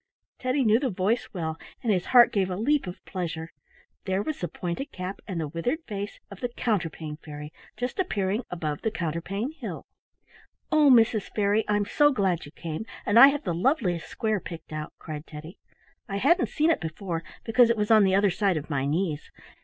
[0.39, 3.51] Teddy knew the voice well, and his heart gave a leap of pleasure.
[4.05, 8.43] There was the pointed cap and the withered face of the Counterpane Fairy just appearing
[8.49, 9.85] above the counterpane hill.
[10.71, 11.29] "Oh, Mrs.
[11.35, 15.27] Fairy, I'm so glad you came, and I have the loveliest square picked out!" cried
[15.27, 15.59] Teddy.
[16.09, 19.29] "I hadn't seen it before, because it was the other side of my knees.